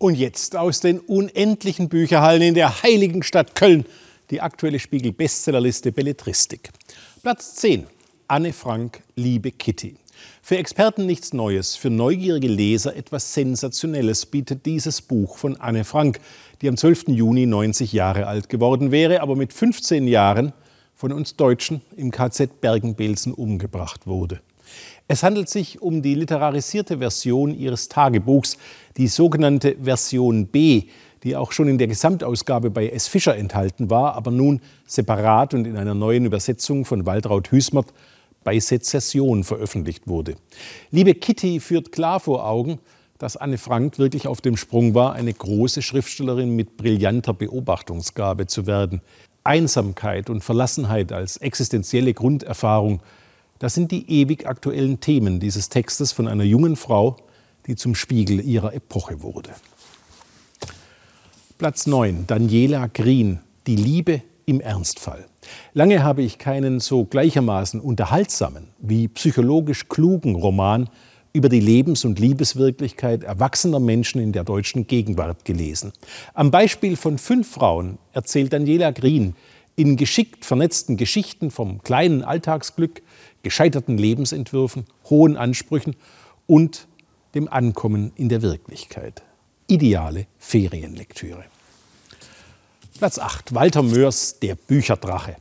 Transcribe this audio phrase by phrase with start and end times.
[0.00, 3.84] Und jetzt aus den unendlichen Bücherhallen in der heiligen Stadt Köln
[4.30, 6.70] die aktuelle Spiegel-Bestsellerliste Belletristik.
[7.22, 7.86] Platz 10.
[8.26, 9.96] Anne Frank, Liebe Kitty.
[10.40, 16.20] Für Experten nichts Neues, für neugierige Leser etwas Sensationelles bietet dieses Buch von Anne Frank,
[16.62, 17.08] die am 12.
[17.08, 20.54] Juni 90 Jahre alt geworden wäre, aber mit 15 Jahren
[20.94, 24.40] von uns Deutschen im KZ Bergen-Belsen umgebracht wurde.
[25.08, 28.58] Es handelt sich um die literarisierte Version ihres Tagebuchs,
[28.96, 30.84] die sogenannte Version B,
[31.24, 33.08] die auch schon in der Gesamtausgabe bei S.
[33.08, 37.92] Fischer enthalten war, aber nun separat und in einer neuen Übersetzung von Waltraud Hüsmert
[38.44, 40.36] bei Sezession veröffentlicht wurde.
[40.90, 42.78] Liebe Kitty führt klar vor Augen,
[43.18, 48.66] dass Anne Frank wirklich auf dem Sprung war, eine große Schriftstellerin mit brillanter Beobachtungsgabe zu
[48.66, 49.02] werden.
[49.44, 53.02] Einsamkeit und Verlassenheit als existenzielle Grunderfahrung,
[53.60, 57.16] das sind die ewig aktuellen Themen dieses Textes von einer jungen Frau,
[57.66, 59.50] die zum Spiegel ihrer Epoche wurde.
[61.58, 62.26] Platz 9.
[62.26, 63.40] Daniela Green.
[63.66, 65.26] Die Liebe im Ernstfall.
[65.74, 70.88] Lange habe ich keinen so gleichermaßen unterhaltsamen wie psychologisch klugen Roman
[71.34, 75.92] über die Lebens- und Liebeswirklichkeit erwachsener Menschen in der deutschen Gegenwart gelesen.
[76.32, 79.34] Am Beispiel von fünf Frauen erzählt Daniela Green
[79.80, 83.00] in geschickt vernetzten Geschichten vom kleinen Alltagsglück,
[83.42, 85.96] gescheiterten Lebensentwürfen, hohen Ansprüchen
[86.46, 86.86] und
[87.34, 89.22] dem Ankommen in der Wirklichkeit.
[89.68, 91.44] Ideale Ferienlektüre.
[92.98, 93.54] Platz 8.
[93.54, 95.36] Walter Mörs Der Bücherdrache.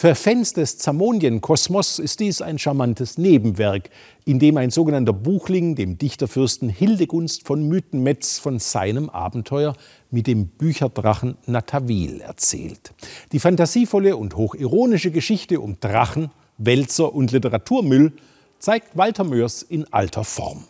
[0.00, 3.90] Für Fans des Zamonien-Kosmos ist dies ein charmantes Nebenwerk,
[4.24, 9.74] in dem ein sogenannter Buchling dem Dichterfürsten Hildegunst von Mythenmetz von seinem Abenteuer
[10.12, 12.92] mit dem Bücherdrachen Natavil erzählt.
[13.32, 18.12] Die fantasievolle und hochironische Geschichte um Drachen, Wälzer und Literaturmüll
[18.60, 20.62] zeigt Walter Mörs in alter Form.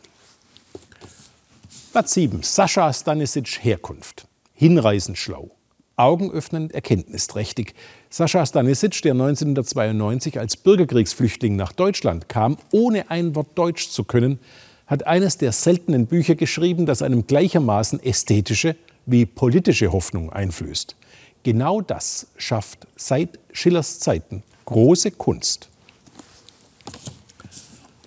[1.93, 2.43] Platz 7.
[2.43, 4.27] Sascha Stanisic Herkunft.
[4.55, 5.58] Hinreißend schlau.
[5.99, 7.75] Augenöffnend erkenntnisträchtig.
[8.09, 14.39] Sascha Stanisic, der 1992 als Bürgerkriegsflüchtling nach Deutschland kam, ohne ein Wort Deutsch zu können,
[14.87, 18.77] hat eines der seltenen Bücher geschrieben, das einem gleichermaßen ästhetische
[19.07, 20.97] wie politische Hoffnung einflößt.
[21.43, 25.69] Genau das schafft seit Schillers Zeiten große Kunst.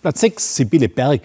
[0.01, 1.21] Platz 6, Sibylle Berg,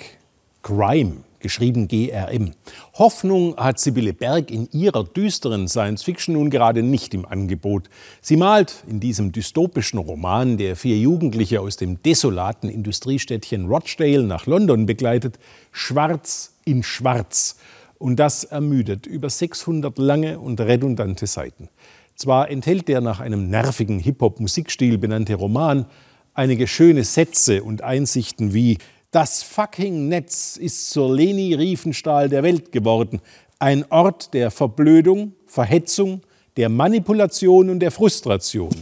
[0.63, 2.51] Crime geschrieben GRM.
[2.95, 7.89] Hoffnung hat Sibylle Berg in ihrer düsteren Science-Fiction nun gerade nicht im Angebot.
[8.21, 14.47] Sie malt in diesem dystopischen Roman, der vier Jugendliche aus dem desolaten Industriestädtchen Rochdale nach
[14.47, 15.39] London begleitet,
[15.71, 17.59] schwarz in schwarz.
[17.99, 21.69] Und das ermüdet über 600 lange und redundante Seiten.
[22.17, 25.87] Zwar enthält der nach einem nervigen Hip-Hop-Musikstil benannte Roman
[26.35, 28.79] einige schöne Sätze und Einsichten wie
[29.17, 33.23] das fucking Netz ist zur Leni Riefenstahl der Welt geworden.
[33.59, 36.21] Ein Ort der Verblödung, Verhetzung,
[36.59, 38.75] der Manipulation und der Frustration.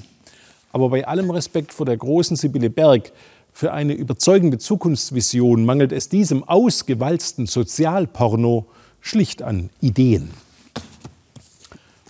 [0.72, 3.12] Aber bei allem Respekt vor der großen Sibylle Berg,
[3.52, 8.66] für eine überzeugende Zukunftsvision mangelt es diesem ausgewalzten Sozialporno
[9.00, 10.30] schlicht an Ideen.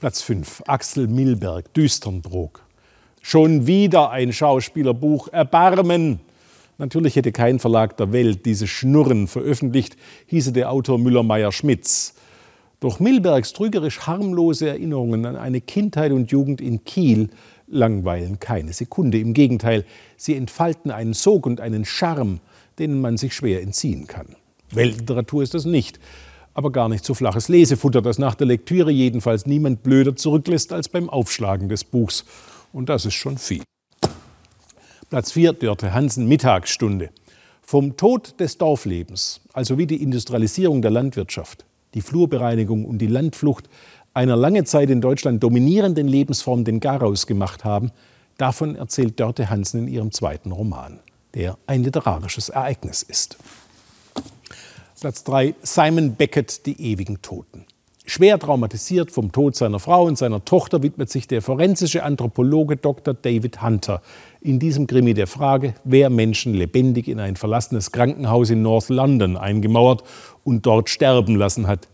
[0.01, 0.63] Platz 5.
[0.67, 2.63] Axel Milberg, Düsternbrook.
[3.21, 5.29] Schon wieder ein Schauspielerbuch.
[5.29, 6.21] Erbarmen!
[6.79, 9.97] Natürlich hätte kein Verlag der Welt diese Schnurren veröffentlicht,
[10.27, 12.15] hieße der Autor Müller-Meyer-Schmitz.
[12.81, 17.31] Doch Milbergs trügerisch harmlose Erinnerungen an eine Kindheit und Jugend in Kiel
[17.67, 19.19] langweilen keine Sekunde.
[19.19, 19.85] Im Gegenteil,
[20.17, 22.41] sie entfalten einen Sog und einen Charme,
[22.79, 24.37] denen man sich schwer entziehen kann.
[24.71, 25.99] Weltliteratur ist das nicht,
[26.53, 30.89] aber gar nicht so flaches Lesefutter, das nach der Lektüre jedenfalls niemand blöder zurücklässt als
[30.89, 32.25] beim Aufschlagen des Buchs.
[32.73, 33.63] Und das ist schon viel.
[35.15, 37.11] Platz 4, Dörte Hansen, Mittagsstunde.
[37.63, 41.65] Vom Tod des Dorflebens, also wie die Industrialisierung der Landwirtschaft,
[41.95, 43.69] die Flurbereinigung und die Landflucht
[44.13, 47.93] einer lange Zeit in Deutschland dominierenden Lebensform den Garaus gemacht haben,
[48.39, 50.99] davon erzählt Dörte Hansen in ihrem zweiten Roman,
[51.35, 53.37] der ein literarisches Ereignis ist.
[55.01, 57.67] Platz 3, Simon Beckett, Die ewigen Toten.
[58.07, 63.15] Schwer traumatisiert vom Tod seiner Frau und seiner Tochter widmet sich der forensische Anthropologe Dr.
[63.15, 64.03] David Hunter
[64.43, 69.39] in diesem Krimi der Frage, wer Menschen lebendig in ein verlassenes Krankenhaus in North London
[69.39, 70.03] eingemauert
[70.45, 71.89] und dort sterben lassen hat.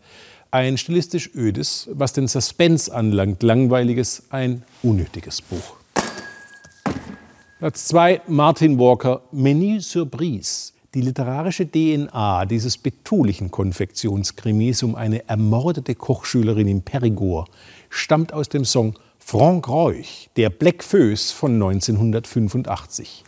[0.50, 5.76] Ein stilistisch ödes, was den Suspense anlangt, langweiliges, ein unnötiges Buch.
[7.60, 10.72] Platz 2, Martin Walker, Menü Surprise.
[10.92, 17.48] Die literarische DNA dieses betulichen Konfektionskrimis um eine ermordete Kochschülerin im Perigord
[17.90, 23.22] stammt aus dem Song Franck Reuch, der Black Föß von 1985.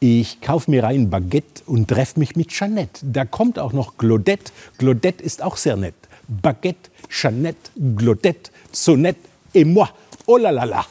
[0.00, 3.00] Ich kaufe mir ein Baguette und treffe mich mit Jeannette.
[3.06, 4.52] Da kommt auch noch Claudette.
[4.76, 5.94] Claudette ist auch sehr nett.
[6.28, 9.20] Baguette, Jeannette, Glodette, Sonette
[9.54, 9.88] et moi.
[10.26, 10.84] Oh la la la.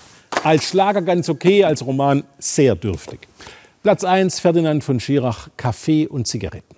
[0.43, 3.27] Als Schlager ganz okay, als Roman sehr dürftig.
[3.83, 6.75] Platz 1 Ferdinand von Schirach, Kaffee und Zigaretten.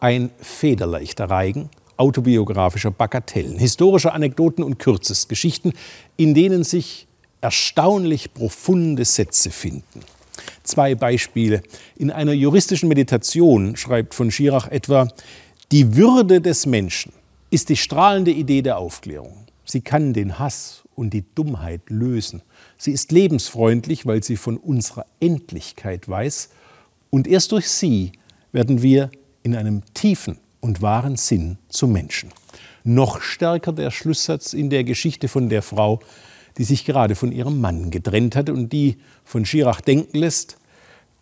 [0.00, 5.72] Ein federleichter Reigen autobiografischer Bagatellen, historischer Anekdoten und Kürzesgeschichten,
[6.16, 7.06] in denen sich
[7.40, 10.00] erstaunlich profunde Sätze finden.
[10.62, 11.62] Zwei Beispiele.
[11.96, 15.08] In einer juristischen Meditation schreibt von Schirach etwa,
[15.72, 17.12] die Würde des Menschen
[17.50, 19.46] ist die strahlende Idee der Aufklärung.
[19.64, 22.42] Sie kann den Hass und die Dummheit lösen.
[22.78, 26.50] Sie ist lebensfreundlich, weil sie von unserer Endlichkeit weiß.
[27.10, 28.12] Und erst durch sie
[28.52, 29.10] werden wir
[29.42, 32.30] in einem tiefen und wahren Sinn zu Menschen.
[32.84, 36.00] Noch stärker der Schlusssatz in der Geschichte von der Frau,
[36.58, 40.56] die sich gerade von ihrem Mann getrennt hatte und die von Schirach denken lässt,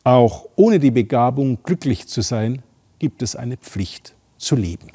[0.04, 2.62] auch ohne die Begabung glücklich zu sein,
[2.98, 4.88] gibt es eine Pflicht zu leben.